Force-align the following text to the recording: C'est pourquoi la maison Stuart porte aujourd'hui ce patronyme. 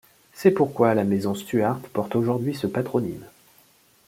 C'est 0.33 0.49
pourquoi 0.49 0.95
la 0.95 1.03
maison 1.03 1.35
Stuart 1.35 1.79
porte 1.93 2.15
aujourd'hui 2.15 2.55
ce 2.55 2.65
patronyme. 2.65 3.23